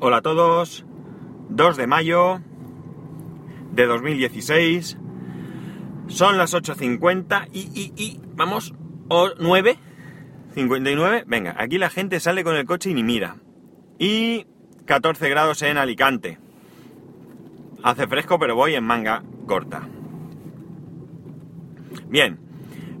[0.00, 0.84] Hola a todos.
[1.48, 2.40] 2 de mayo
[3.72, 4.96] de 2016.
[6.06, 8.74] Son las 8.50 y, y, y, vamos,
[9.08, 9.76] o 9.
[10.54, 11.24] 59.
[11.26, 13.38] Venga, aquí la gente sale con el coche y ni mira.
[13.98, 14.46] Y
[14.84, 16.38] 14 grados en Alicante.
[17.82, 19.88] Hace fresco, pero voy en manga corta.
[22.06, 22.38] Bien.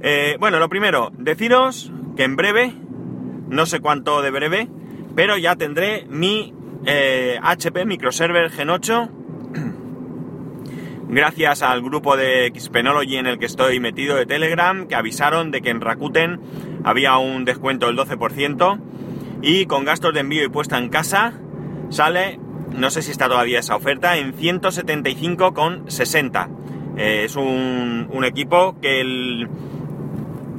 [0.00, 2.74] Eh, bueno, lo primero, deciros que en breve,
[3.48, 4.68] no sé cuánto de breve,
[5.14, 6.54] pero ya tendré mi
[6.84, 9.08] HP eh, Microserver Gen 8
[11.08, 15.62] gracias al grupo de Xpenology en el que estoy metido de Telegram, que avisaron de
[15.62, 16.38] que en Rakuten
[16.84, 18.78] había un descuento del 12%
[19.42, 21.32] y con gastos de envío y puesta en casa
[21.88, 22.38] sale,
[22.76, 26.48] no sé si está todavía esa oferta, en 175,60.
[26.96, 29.46] Eh, es un, equipo que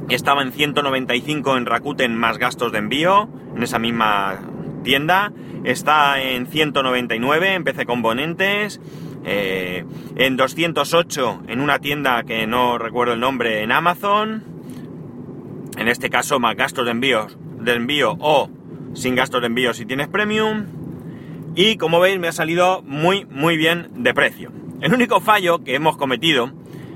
[0.08, 4.40] estaba en 195 en Rakuten más gastos de envío, en esa misma
[4.82, 5.32] tienda.
[5.64, 8.80] Está en 199 en PC Componentes.
[9.24, 9.84] Eh,
[10.16, 14.44] en 208 en una tienda que no recuerdo el nombre en Amazon.
[15.76, 17.26] En este caso más gastos de envío,
[17.60, 18.50] de envío o
[18.94, 20.66] sin gastos de envío si tienes premium.
[21.54, 24.52] Y como veis me ha salido muy muy bien de precio.
[24.80, 26.50] El único fallo que hemos cometido,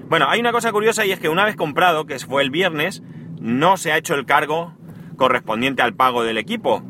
[0.09, 3.03] bueno, hay una cosa curiosa y es que una vez comprado, que fue el viernes,
[3.41, 4.75] no se ha hecho el cargo
[5.17, 6.83] correspondiente al pago del equipo.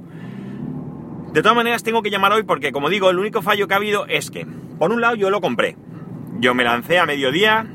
[1.34, 3.78] De todas maneras tengo que llamar hoy porque, como digo, el único fallo que ha
[3.78, 4.46] habido es que,
[4.78, 5.76] por un lado, yo lo compré.
[6.38, 7.66] Yo me lancé a mediodía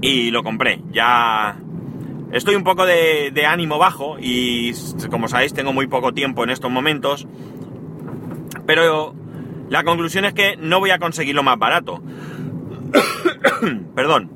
[0.00, 0.82] y lo compré.
[0.90, 1.56] Ya
[2.32, 4.72] estoy un poco de, ánimo bajo y,
[5.08, 7.28] como sabéis, tengo muy poco tiempo en estos momentos.
[8.66, 9.14] Pero
[9.70, 12.02] la conclusión es que no voy a conseguirlo más barato.
[13.94, 14.32] Perdón.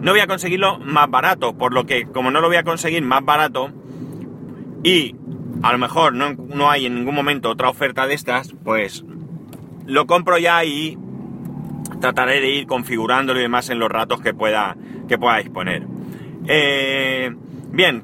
[0.00, 3.02] No voy a conseguirlo más barato, por lo que como no lo voy a conseguir
[3.02, 3.70] más barato
[4.82, 5.14] y
[5.64, 9.02] a lo mejor no, hay en ningún momento otra oferta de estas, pues
[9.86, 10.98] lo compro ya y
[12.02, 14.76] trataré de ir configurándolo y demás en los ratos que pueda,
[15.08, 15.86] que pueda disponer.
[16.46, 17.34] Eh,
[17.70, 18.02] bien,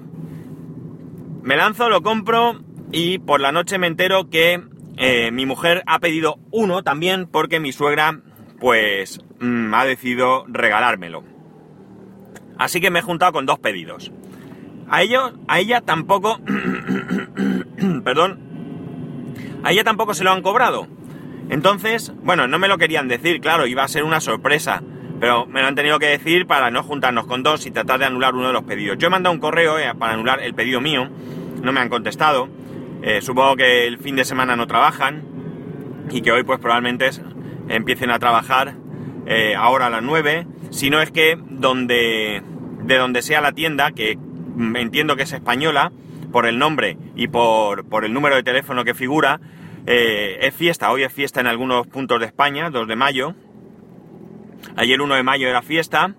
[1.42, 2.62] me lanzo, lo compro
[2.92, 4.62] y por la noche me entero que
[4.96, 8.22] eh, mi mujer ha pedido uno también porque mi suegra
[8.58, 11.24] pues mm, ha decidido regalármelo.
[12.56, 14.10] Así que me he juntado con dos pedidos.
[14.88, 16.40] A ellos, a ella tampoco
[18.02, 18.38] perdón,
[19.62, 20.86] a ella tampoco se lo han cobrado.
[21.48, 24.82] Entonces, bueno, no me lo querían decir, claro, iba a ser una sorpresa,
[25.18, 28.06] pero me lo han tenido que decir para no juntarnos con dos y tratar de
[28.06, 28.98] anular uno de los pedidos.
[28.98, 31.08] Yo he mandado un correo eh, para anular el pedido mío,
[31.62, 32.48] no me han contestado,
[33.02, 35.24] eh, supongo que el fin de semana no trabajan
[36.10, 37.10] y que hoy pues probablemente
[37.68, 38.74] empiecen a trabajar
[39.26, 42.42] eh, ahora a las 9, si no es que donde,
[42.82, 44.18] de donde sea la tienda, que
[44.74, 45.92] entiendo que es española,
[46.30, 49.40] por el nombre y por, el número de teléfono que figura,
[49.86, 50.90] eh, es fiesta.
[50.90, 53.34] Hoy es fiesta en algunos puntos de España, 2 de mayo.
[54.76, 56.14] Ayer 1 de mayo era fiesta.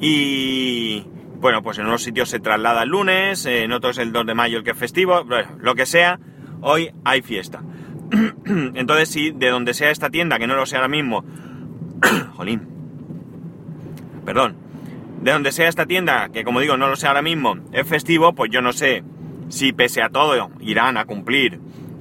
[0.00, 1.04] Y
[1.40, 4.58] bueno, pues en unos sitios se traslada el lunes, en otros el 2 de mayo
[4.58, 5.24] el que es festivo,
[5.58, 6.18] lo que sea,
[6.60, 7.62] hoy hay fiesta.
[8.44, 11.24] Entonces, si de donde sea esta tienda, que no lo sé ahora mismo,
[12.34, 12.68] jolín,
[14.24, 14.56] perdón,
[15.20, 18.34] de donde sea esta tienda, que como digo, no lo sé ahora mismo, es festivo,
[18.34, 19.04] pues yo no sé
[19.48, 21.60] si pese a todo irán a cumplir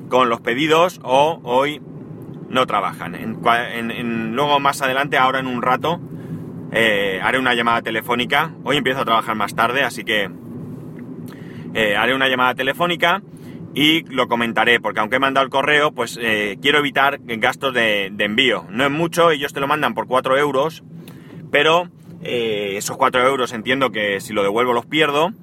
[0.10, 1.82] con los pedidos o hoy
[2.50, 3.16] no trabajan.
[3.16, 6.00] En, luego más adelante, ahora en un rato,
[6.72, 8.54] eh, haré una llamada telefónica.
[8.64, 10.30] Hoy empiezo a trabajar más tarde, así que
[11.74, 13.22] eh, haré una llamada telefónica
[13.74, 18.10] y lo comentaré, porque aunque he mandado el correo, pues eh, quiero evitar gastos de,
[18.12, 18.66] de, envío.
[18.70, 20.84] No es mucho, ellos te lo mandan por 4 euros,
[21.52, 25.34] pero esos 4 euros entiendo que si lo devuelvo los pierdo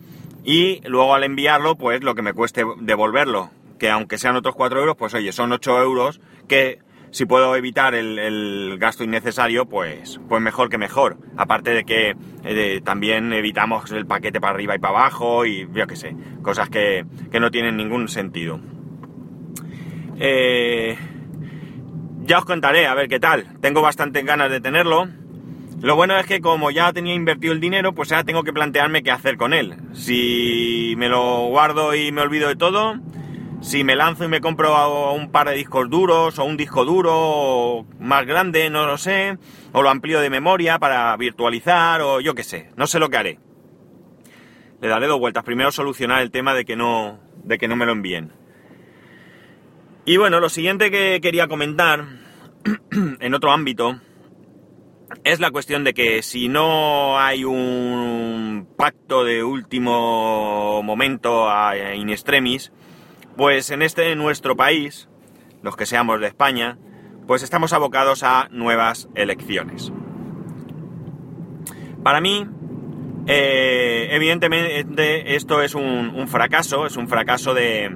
[0.44, 4.80] y luego al enviarlo, pues lo que me cueste devolverlo, que aunque sean otros 4
[4.80, 6.78] euros, pues oye, son 8 euros que
[7.10, 11.16] si puedo evitar el, gasto innecesario, pues, pues mejor que mejor.
[11.36, 15.86] Aparte de que eh, también evitamos el paquete para arriba y para abajo y yo
[15.86, 18.60] qué sé, cosas que, que no tienen ningún sentido.
[20.18, 20.98] Eh,
[22.22, 23.46] ya os contaré, a ver qué tal.
[23.60, 25.08] Tengo bastantes ganas de tenerlo.
[25.84, 29.02] Lo bueno es que como ya tenía invertido el dinero, pues ya tengo que plantearme
[29.02, 29.76] qué hacer con él.
[29.92, 32.98] Si me lo guardo y me olvido de todo,
[33.60, 37.84] si me lanzo y me compro un par de discos duros o un disco duro
[38.00, 39.36] más grande, no lo sé,
[39.72, 43.18] o lo amplío de memoria para virtualizar o yo qué sé, no sé lo que
[43.18, 43.38] haré.
[44.80, 45.44] Le daré dos vueltas.
[45.44, 48.32] Primero solucionar el tema de que no, de que no me lo envíen.
[50.06, 52.06] Y bueno, lo siguiente que quería comentar
[53.20, 54.00] en otro ámbito
[55.22, 61.48] es la cuestión de que si no hay un pacto de último momento
[61.94, 62.72] in extremis,
[63.36, 65.08] pues en este nuestro país
[65.62, 66.78] los que seamos de España,
[67.26, 69.92] pues estamos abocados a nuevas elecciones.
[72.02, 72.46] Para mí,
[73.26, 77.90] eh, evidentemente esto es un, fracaso, es un fracaso de,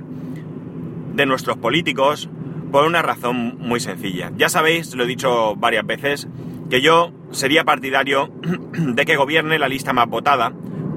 [1.14, 2.30] de nuestros políticos
[2.72, 4.32] por una razón muy sencilla.
[4.36, 6.28] Ya sabéis, lo he dicho varias veces,
[6.70, 8.30] que yo sería partidario
[8.72, 10.52] de que gobierne la lista más votada.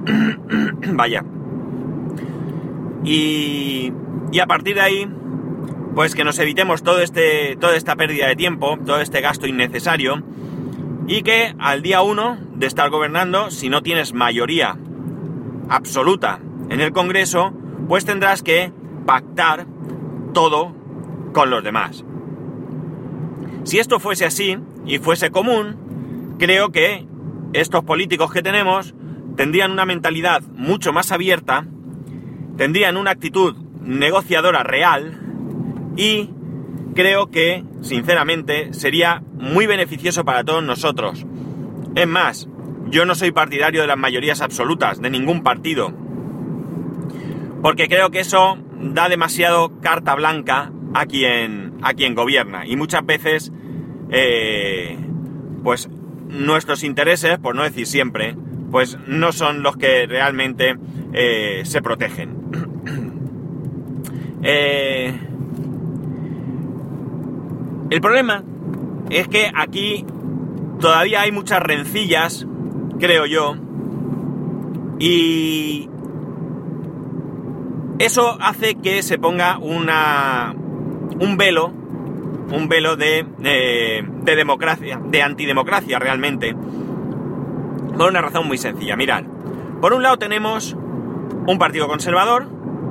[0.93, 1.23] Vaya.
[3.03, 3.91] Y,
[4.31, 5.07] y a partir de ahí,
[5.95, 10.23] pues que nos evitemos todo este, toda esta pérdida de tiempo, todo este gasto innecesario,
[11.07, 14.77] y que al día uno de estar gobernando, si no tienes mayoría
[15.69, 16.39] absoluta
[16.69, 17.53] en el Congreso,
[17.87, 18.71] pues tendrás que
[19.05, 19.65] pactar
[20.33, 20.73] todo
[21.33, 22.05] con los demás.
[23.63, 24.57] Si esto fuese así
[24.91, 27.07] y fuese común, creo que
[27.53, 28.93] estos políticos que tenemos
[29.37, 31.65] tendrían una mentalidad mucho más abierta,
[32.57, 35.17] tendrían una actitud negociadora real
[35.95, 36.31] y
[36.93, 41.25] creo que, sinceramente, sería muy beneficioso para todos nosotros.
[41.95, 42.49] Es más,
[42.89, 45.93] yo no soy partidario de las mayorías absolutas de ningún partido,
[47.61, 53.05] porque creo que eso da demasiado carta blanca a quien, a quien gobierna y muchas
[53.05, 53.53] veces,
[54.11, 54.97] eh,
[55.63, 55.89] pues
[56.27, 58.35] nuestros intereses, por no decir siempre,
[58.71, 60.77] pues no son los que realmente
[61.13, 62.35] eh, se protegen.
[64.43, 65.13] eh,
[67.89, 68.43] el problema
[69.09, 70.05] es que aquí
[70.79, 72.47] todavía hay muchas rencillas,
[72.99, 73.55] creo yo,
[74.99, 75.89] y
[77.99, 81.73] eso hace que se ponga una, un velo,
[82.51, 86.55] un velo de, de, democracia, de antidemocracia realmente,
[87.97, 88.95] por una razón muy sencilla.
[88.95, 89.23] Mirad,
[89.79, 90.75] por un lado tenemos
[91.47, 92.47] un partido conservador,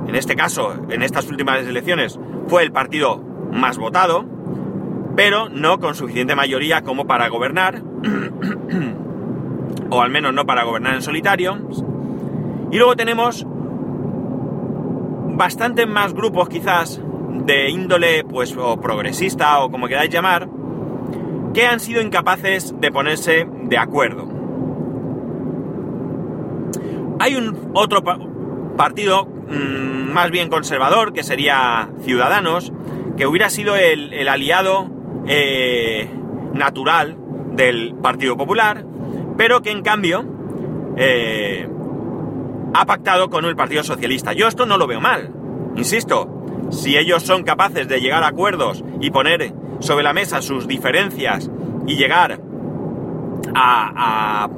[0.07, 3.17] en este caso, en estas últimas elecciones, fue el partido
[3.51, 4.25] más votado,
[5.15, 7.81] pero no con suficiente mayoría como para gobernar,
[9.89, 11.57] o al menos no para gobernar en solitario.
[12.71, 13.45] Y luego tenemos
[15.35, 17.01] bastantes más grupos quizás
[17.45, 20.49] de índole pues o progresista o como queráis llamar,
[21.53, 24.27] que han sido incapaces de ponerse de acuerdo.
[27.19, 28.03] Hay un otro
[28.75, 32.71] partido mm, más bien conservador, que sería Ciudadanos,
[33.17, 34.89] que hubiera sido el aliado
[35.27, 36.09] eh,
[36.53, 37.17] natural
[37.53, 38.85] del Partido Popular,
[39.37, 40.25] pero que en cambio
[40.97, 41.67] eh,
[42.73, 44.33] ha pactado con el Partido Socialista.
[44.33, 45.31] Yo esto no lo veo mal,
[45.75, 46.40] insisto,
[46.71, 51.49] si ellos son capaces de llegar a acuerdos y poner sobre la mesa sus diferencias
[51.85, 52.39] y llegar
[53.53, 54.49] a,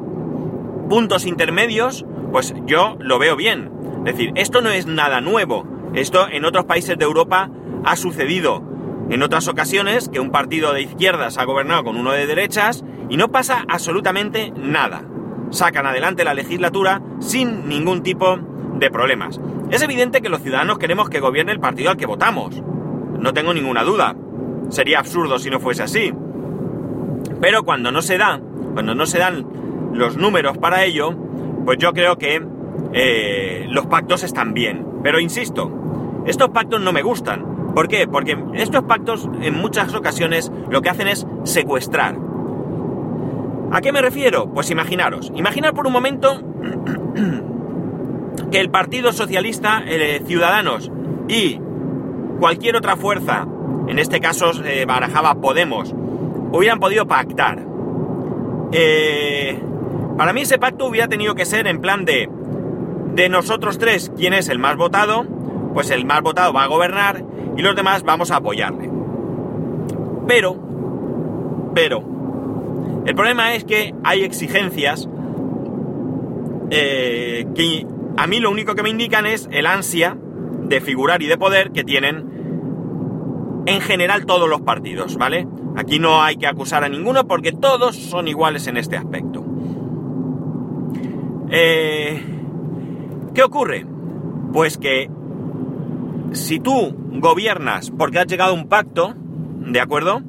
[0.89, 3.71] puntos intermedios, pues yo lo veo bien.
[4.05, 5.65] Es decir, esto no es nada nuevo.
[5.95, 7.49] Esto en otros países de Europa
[7.83, 8.61] ha sucedido
[9.09, 13.17] en otras ocasiones que un partido de izquierdas ha gobernado con uno de derechas y
[13.17, 15.03] no pasa absolutamente nada.
[15.51, 18.43] Sacan adelante la legislatura sin ningún tipo de
[18.91, 19.39] problemas.
[19.69, 22.61] Es evidente que los ciudadanos queremos que gobierne el partido al que votamos.
[23.19, 24.15] No tengo ninguna duda.
[24.69, 26.13] Sería absurdo si no fuese así.
[27.41, 28.39] Pero cuando no se da,
[28.73, 29.45] cuando no se dan
[29.93, 31.15] los números para ello,
[31.65, 32.41] pues yo creo que
[32.93, 34.85] eh, los pactos están bien.
[35.03, 38.07] Pero insisto, estos pactos no me gustan ¿Por qué?
[38.07, 42.15] Porque estos pactos en muchas ocasiones lo que hacen es secuestrar.
[43.71, 44.51] ¿A qué me refiero?
[44.53, 46.39] Pues imaginaros, imaginar por un momento
[48.53, 50.91] que el Partido Socialista, eh, Ciudadanos
[51.27, 51.59] y
[52.39, 53.47] cualquier otra fuerza,
[53.87, 55.91] en este caso eh, barajaba Podemos,
[56.51, 57.65] hubieran podido pactar.
[58.71, 59.59] Eh,
[60.19, 62.29] para mí ese pacto hubiera tenido que ser en plan de
[63.15, 65.25] de nosotros tres, ¿quién es el más votado?
[65.73, 67.23] Pues el más votado va a gobernar
[67.57, 68.87] y los demás vamos a apoyarle.
[70.27, 70.57] Pero,
[71.73, 72.03] pero,
[73.07, 75.09] el problema es que hay exigencias
[76.69, 77.85] que
[78.17, 80.17] a mí lo único que me indican es el ansia
[80.63, 85.47] de figurar y de poder que tienen en general todos los partidos, ¿vale?
[85.75, 89.43] Aquí no hay que acusar a ninguno porque todos son iguales en este aspecto.
[91.49, 92.23] Eh,
[93.33, 93.85] ¿Qué ocurre?
[94.51, 95.09] Pues que
[96.31, 100.21] si tú gobiernas porque has llegado a un pacto, ¿de acuerdo?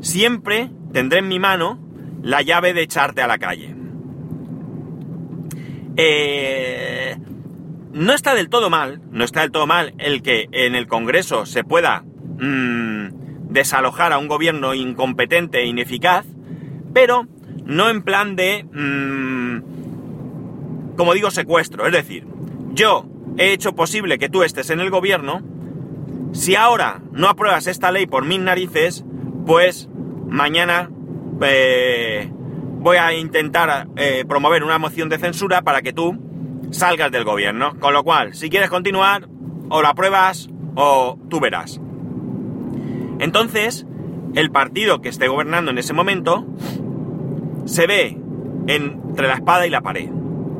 [0.00, 1.78] Siempre tendré en mi mano
[2.22, 3.77] la llave de echarte a la calle.
[6.00, 7.16] Eh,
[7.92, 11.44] no está del todo mal, no está del todo mal el que en el Congreso
[11.44, 12.04] se pueda
[12.38, 16.24] mm, desalojar a un gobierno incompetente e ineficaz,
[16.94, 17.26] pero
[17.64, 19.62] no en plan de, mm,
[20.96, 21.84] como digo, secuestro.
[21.84, 22.28] Es decir,
[22.74, 25.42] yo he hecho posible que tú estés en el gobierno,
[26.32, 29.04] si ahora no apruebas esta ley por mis narices,
[29.46, 29.88] pues
[30.28, 30.90] mañana
[31.42, 32.30] eh,
[32.78, 36.18] voy a intentar eh, promover una moción de censura para que tú
[36.70, 37.78] salgas del gobierno.
[37.78, 39.28] Con lo cual, si quieres continuar,
[39.68, 41.80] o la apruebas o tú verás.
[43.18, 43.86] Entonces,
[44.34, 46.46] el partido que esté gobernando en ese momento
[47.64, 48.16] se ve
[48.66, 50.08] entre la espada y la pared.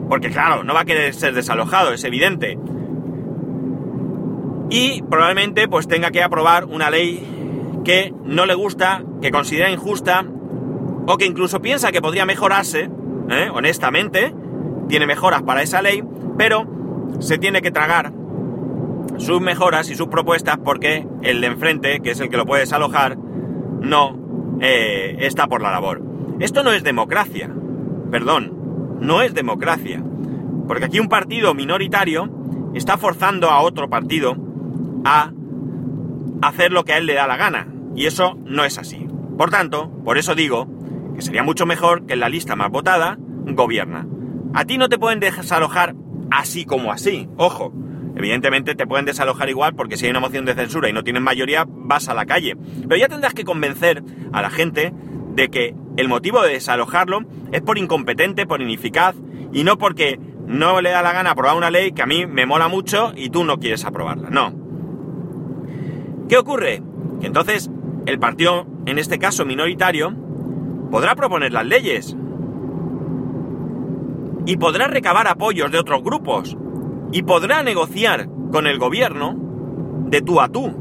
[0.08, 2.58] Porque claro, no va a querer ser desalojado, es evidente.
[4.70, 10.26] Y probablemente pues tenga que aprobar una ley que no le gusta, que considera injusta
[11.10, 12.90] o que incluso piensa que podría mejorarse,
[13.30, 13.48] ¿eh?
[13.50, 14.34] honestamente,
[14.88, 16.04] tiene mejoras para esa ley,
[16.36, 16.66] pero
[17.18, 18.12] se tiene que tragar
[19.16, 22.60] sus mejoras y sus propuestas porque el de enfrente, que es el que lo puede
[22.60, 24.18] desalojar, no
[24.60, 26.02] eh, está por la labor.
[26.40, 27.50] Esto no es democracia,
[28.10, 30.04] perdón, no es democracia,
[30.66, 32.30] porque aquí un partido minoritario
[32.74, 34.36] está forzando a otro partido
[35.06, 35.32] a
[36.42, 39.08] hacer lo que a él le da la gana, y eso no es así.
[39.38, 40.77] Por tanto, por eso digo
[41.18, 44.06] que sería mucho mejor que en la lista más votada gobierna.
[44.54, 45.96] A ti no te pueden desalojar
[46.30, 47.72] así como así, ojo.
[48.14, 51.20] Evidentemente te pueden desalojar igual porque si hay una moción de censura y no tienes
[51.20, 52.56] mayoría, vas a la calle.
[52.82, 54.92] Pero ya tendrás que convencer a la gente
[55.34, 59.16] de que el motivo de desalojarlo es por incompetente, por ineficaz
[59.52, 62.46] y no porque no le da la gana aprobar una ley que a mí me
[62.46, 64.30] mola mucho y tú no quieres aprobarla.
[64.30, 64.54] No.
[66.28, 66.80] ¿Qué ocurre?
[67.20, 67.72] Que entonces
[68.06, 70.27] el partido, en este caso minoritario,
[70.90, 72.16] podrá proponer las leyes
[74.46, 76.56] y podrá recabar apoyos de otros grupos
[77.12, 79.36] y podrá negociar con el gobierno
[80.06, 80.72] de tú a tú.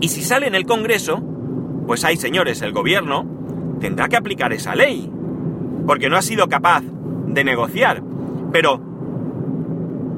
[0.00, 1.22] Y si sale en el Congreso,
[1.86, 3.26] pues hay señores, el gobierno
[3.80, 5.10] tendrá que aplicar esa ley,
[5.86, 6.82] porque no ha sido capaz
[7.26, 8.02] de negociar.
[8.52, 8.80] Pero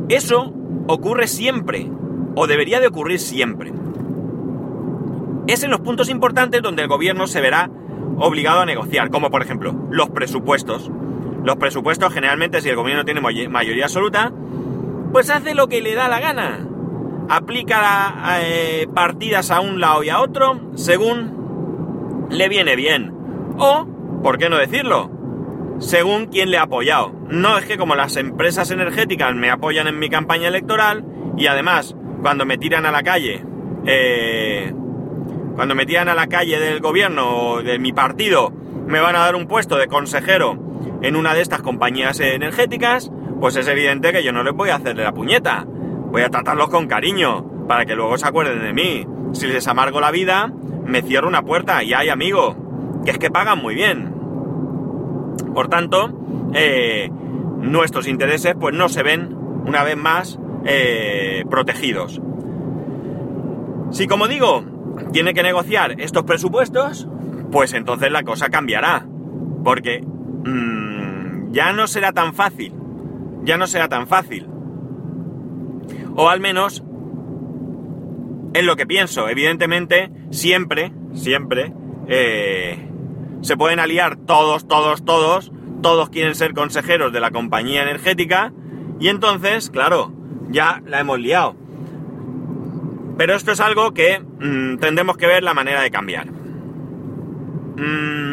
[0.09, 0.53] eso
[0.89, 1.91] ocurre siempre,
[2.35, 3.73] o debería de ocurrir siempre.
[5.47, 7.71] Es en los puntos importantes donde el gobierno se verá
[8.19, 10.91] obligado a negociar, como por ejemplo los presupuestos.
[11.45, 14.33] Los presupuestos generalmente si el gobierno tiene mayoría absoluta,
[15.13, 16.67] pues hace lo que le da la gana.
[17.29, 23.13] Aplica eh, partidas a un lado y a otro según le viene bien.
[23.59, 23.87] O,
[24.23, 25.11] ¿por qué no decirlo?
[25.79, 27.13] Según quien le ha apoyado.
[27.29, 31.05] No es que como las empresas energéticas me apoyan en mi campaña electoral
[31.37, 33.45] y además cuando me tiran a la calle,
[33.85, 34.75] eh,
[35.57, 38.53] cuando me tiran a la calle del gobierno o de mi partido,
[38.87, 40.59] me van a dar un puesto de consejero
[41.03, 43.11] en una de estas compañías energéticas,
[43.41, 45.67] pues es evidente que yo no les voy a hacerle la puñeta.
[45.67, 49.07] Voy a tratarlos con cariño, para que luego se acuerden de mí.
[49.33, 50.53] Si les amargo la vida,
[50.85, 54.15] me cierro una puerta y hay amigo, que es que pagan muy bien.
[55.55, 56.11] Por tanto,
[56.55, 57.11] eh,
[57.61, 59.35] nuestros intereses pues no se ven
[59.67, 62.21] una vez más eh, protegidos.
[63.91, 64.65] Si como digo,
[65.13, 67.09] tiene que negociar estos presupuestos,
[67.51, 69.07] pues entonces la cosa cambiará.
[69.65, 72.73] Porque mmm, ya no será tan fácil.
[73.43, 74.49] Ya no será tan fácil.
[76.17, 76.83] O al menos
[78.55, 79.29] es lo que pienso.
[79.29, 81.73] Evidentemente, siempre, siempre,
[82.09, 82.89] eh,
[83.43, 85.53] se pueden aliar todos, todos, todos.
[85.83, 88.53] Todos quieren ser consejeros de la compañía energética.
[88.99, 90.13] Y entonces, claro,
[90.49, 91.55] ya la hemos liado.
[93.17, 96.27] Pero esto es algo que mmm, tendremos que ver la manera de cambiar.
[97.77, 98.27] Mm.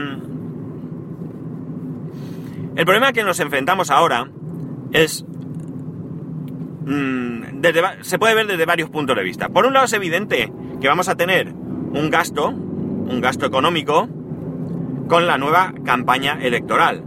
[2.76, 4.30] El problema que nos enfrentamos ahora
[4.92, 5.24] es...
[6.86, 7.62] Mm,
[8.02, 9.50] se puede ver desde varios puntos de vista.
[9.50, 14.10] Por un lado es evidente que vamos a tener un gasto, un gasto económico,
[15.08, 17.04] con la nueva campaña electoral.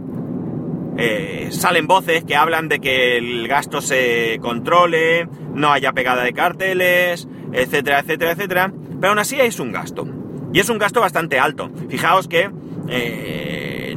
[0.97, 6.33] Eh, salen voces que hablan de que el gasto se controle, no haya pegada de
[6.33, 8.73] carteles, etcétera, etcétera, etcétera.
[8.99, 10.07] Pero aún así es un gasto.
[10.53, 11.69] Y es un gasto bastante alto.
[11.89, 12.49] Fijaos que
[12.89, 13.95] eh,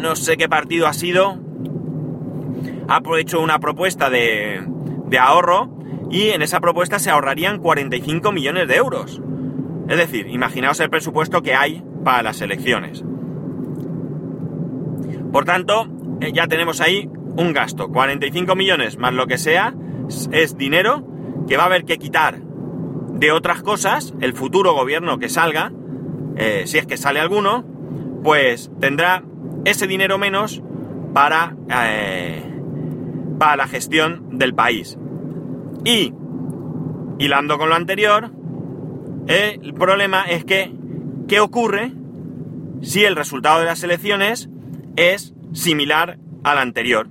[0.00, 1.38] no sé qué partido ha sido.
[2.88, 4.62] Ha hecho una propuesta de,
[5.18, 5.70] ahorro
[6.10, 9.22] y en esa propuesta se ahorrarían 45 millones de euros.
[9.88, 13.04] Es decir, imaginaos el presupuesto que hay para las elecciones.
[15.32, 15.86] Por tanto,
[16.20, 17.88] eh, ya tenemos ahí un gasto.
[17.88, 19.74] 45 millones más lo que sea
[20.32, 21.06] es dinero
[21.48, 22.40] que va a haber que quitar
[23.22, 25.70] de otras cosas, el futuro gobierno que salga,
[26.34, 27.64] eh, si es que sale alguno,
[28.24, 29.22] pues tendrá
[29.64, 30.60] ese dinero menos
[31.14, 32.42] para, eh,
[33.38, 34.98] para la gestión del país.
[35.84, 36.12] Y,
[37.20, 38.32] hilando con lo anterior,
[39.28, 40.74] el problema es que,
[41.28, 41.92] ¿qué ocurre
[42.80, 44.50] si el resultado de las elecciones
[44.96, 47.06] es similar al anterior?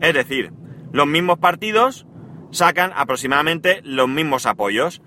[0.00, 0.52] Es decir,
[0.92, 2.06] los mismos partidos
[2.50, 5.00] sacan aproximadamente los mismos apoyos.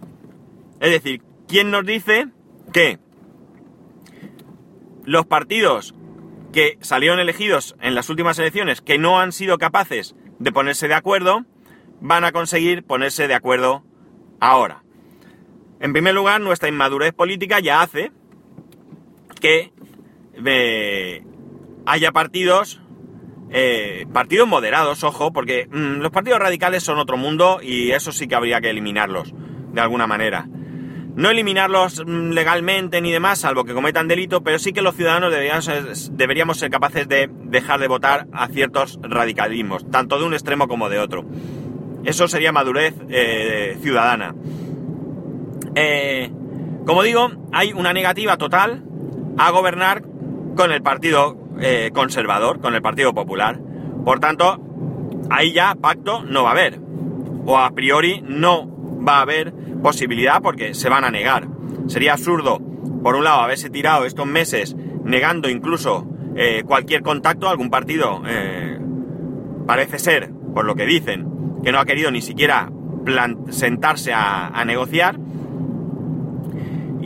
[0.80, 2.28] Es decir, ¿quién nos dice
[2.72, 3.00] que
[5.06, 5.96] los partidos
[6.54, 10.94] que salieron elegidos en las últimas elecciones, que no han sido capaces de ponerse de
[10.94, 11.46] acuerdo,
[12.00, 13.84] van a conseguir ponerse de acuerdo
[14.40, 14.84] ahora?
[15.80, 18.12] En primer lugar, nuestra inmadurez política ya hace
[19.40, 19.72] que
[20.46, 21.24] eh,
[21.86, 22.82] haya partidos,
[23.50, 28.28] eh, partidos moderados, ojo, porque mm, los partidos radicales son otro mundo y eso sí
[28.28, 29.34] que habría que eliminarlos,
[29.72, 30.48] de alguna manera.
[31.18, 35.32] No eliminarlos mm, legalmente ni demás, salvo que cometan delito, pero sí que los ciudadanos
[36.12, 40.90] deberíamos ser, capaces de dejar de votar a ciertos radicalismos, tanto de un extremo como
[40.90, 41.26] de otro.
[42.06, 44.36] Eso sería madurez eh, ciudadana.
[46.86, 48.84] como digo, hay una negativa total
[49.40, 50.04] a gobernar
[50.56, 53.60] con el Partido eh, Conservador, con el Partido Popular.
[54.06, 54.60] Por tanto,
[55.32, 56.80] ahí ya pacto no va a haber.
[57.48, 61.48] O a priori no va a haber posibilidad porque se van a negar.
[61.88, 62.60] Sería absurdo,
[63.04, 68.22] por un lado, haberse tirado estos meses negando incluso eh, cualquier contacto a algún partido.
[68.28, 68.80] Eh,
[69.66, 71.28] parece ser, por lo que dicen,
[71.64, 72.72] que no ha querido ni siquiera
[73.50, 75.18] sentarse a negociar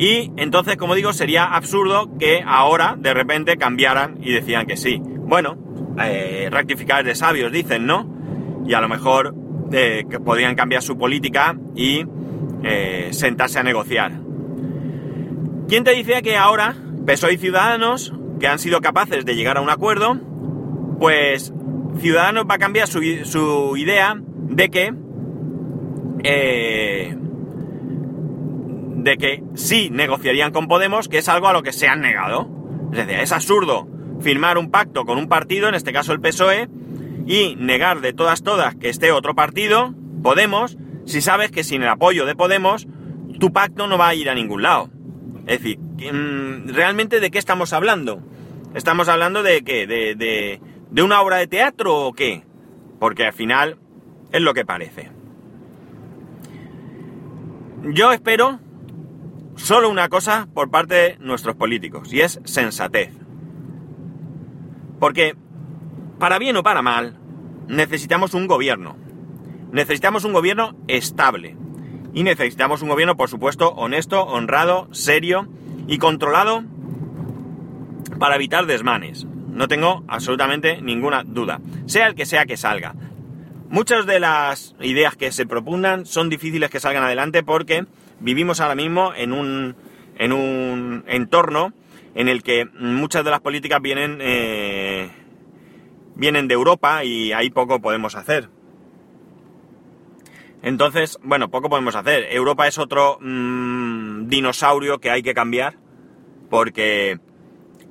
[0.02, 5.00] y entonces, como digo, sería absurdo que ahora de repente cambiaran y decían que sí.
[5.00, 5.58] Bueno,
[6.04, 8.12] eh, rectificar de sabios, dicen, ¿no?
[8.66, 9.36] Y a lo mejor
[9.72, 12.06] que podrían cambiar su política y
[12.64, 14.12] eh, sentarse a negociar.
[15.68, 16.76] ¿Quién te dice que ahora
[17.06, 20.18] PSOE y Ciudadanos, que han sido capaces de llegar a un acuerdo,
[21.00, 21.54] pues
[22.00, 24.94] Ciudadanos va a cambiar su, su idea de que
[26.24, 27.16] eh,
[29.04, 32.50] de que sí negociarían con Podemos, que es algo a lo que se han negado.
[32.92, 33.88] Es decir, es absurdo
[34.22, 36.70] firmar un pacto con un partido, en este caso el PSOE,
[37.26, 41.90] y negar de todas todas que esté otro partido, Podemos, si sabes que sin el
[41.90, 42.88] apoyo de Podemos,
[43.40, 44.90] tu pacto no va a ir a ningún lado.
[45.48, 48.22] Es decir, mm, ¿realmente de qué estamos hablando?
[48.76, 49.88] ¿Estamos hablando de qué?
[49.88, 52.44] ¿De, de, de una obra de teatro o qué?
[53.00, 53.78] Porque al final
[54.32, 55.10] es lo que parece.
[57.84, 58.60] Yo espero
[59.56, 63.12] solo una cosa por parte de nuestros políticos, y es sensatez.
[65.00, 65.36] Porque,
[66.20, 67.18] para bien o para mal,
[67.72, 68.98] necesitamos un gobierno.
[69.72, 71.56] Necesitamos un gobierno estable.
[72.14, 75.48] Y necesitamos un gobierno, por supuesto, honesto, honrado, serio
[75.88, 76.64] y controlado
[78.20, 79.26] para evitar desmanes.
[79.26, 81.62] No tengo absolutamente ninguna duda.
[81.86, 82.94] Sea el que sea que salga.
[83.70, 87.86] Muchas de las ideas que se propongan son difíciles que salgan adelante porque
[88.20, 89.76] vivimos ahora mismo en un,
[90.18, 91.74] en un entorno
[92.16, 95.10] en el que muchas de las políticas vienen, eh,
[96.16, 98.50] vienen de Europa y ahí poco podemos hacer.
[100.64, 102.28] Entonces, bueno, poco podemos hacer.
[102.32, 105.78] Europa es otro mm, dinosaurio que hay que cambiar
[106.50, 107.20] porque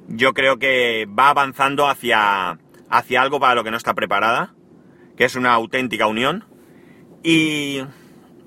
[0.06, 4.54] yo creo que va avanzando hacia, hacia algo para lo que no está preparada,
[5.16, 6.44] que es una auténtica unión.
[7.22, 7.80] Y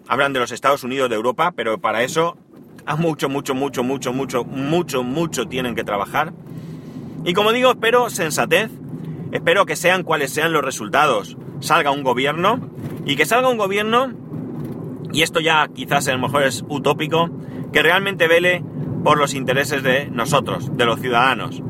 [0.07, 2.37] hablan de los Estados Unidos de Europa, pero para eso
[2.85, 6.33] a mucho, mucho, mucho, mucho, mucho, mucho, mucho tienen que trabajar.
[7.25, 8.69] Y como digo, espero sensatez,
[9.33, 11.37] espero que sean cuales sean los resultados.
[11.59, 12.69] Salga un gobierno
[13.05, 14.13] y que salga un gobierno,
[15.11, 17.29] y esto ya quizás a lo mejor es utópico,
[17.73, 18.63] que realmente vele
[19.03, 21.61] por los intereses de nosotros, de los ciudadanos.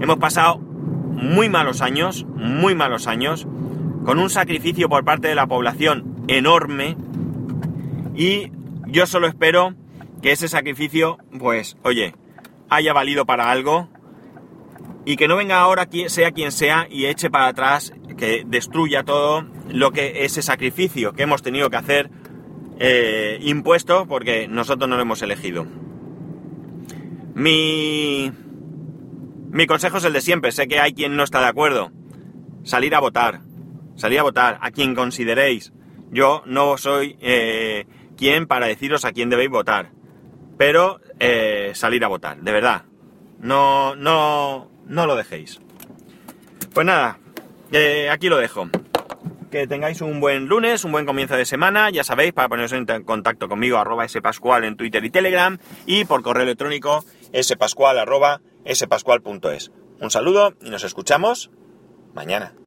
[0.00, 3.46] Hemos pasado muy malos años, muy malos años,
[4.04, 6.96] con un sacrificio por parte de la población enorme,
[8.16, 8.50] y
[8.86, 9.74] yo solo espero
[10.22, 12.14] que ese sacrificio, pues, oye,
[12.70, 13.88] haya valido para algo
[15.04, 19.02] y que no venga ahora quien sea quien sea y eche para atrás, que destruya
[19.02, 22.10] todo lo que ese sacrificio que hemos tenido que hacer
[22.78, 25.66] eh, impuesto porque nosotros no lo hemos elegido.
[27.34, 28.30] Mi,
[29.50, 31.90] mi consejo es el de siempre, sé que hay quien no está de acuerdo.
[32.64, 33.40] Salir a votar,
[33.96, 35.72] salir a votar a quien consideréis.
[36.10, 37.86] Yo no soy eh,
[38.16, 39.90] quién para deciros a quién debéis votar.
[40.58, 42.84] Pero eh, salir a votar, de verdad.
[43.40, 45.60] No, no, no lo dejéis.
[46.72, 47.18] Pues nada,
[47.72, 48.68] eh, aquí lo dejo.
[49.50, 51.90] Que tengáis un buen lunes, un buen comienzo de semana.
[51.90, 55.58] Ya sabéis, para poneros en contacto conmigo, arroba spascual en Twitter y Telegram.
[55.84, 57.04] Y por correo electrónico,
[57.42, 59.70] spascual arroba spascual.es.
[60.00, 61.50] Un saludo y nos escuchamos
[62.14, 62.54] mañana.